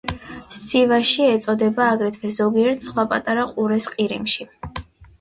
[0.59, 4.53] სივაში ეწოდება აგრეთვე ზოგიერთ სხვა პატარა ყურეს ყირიმში.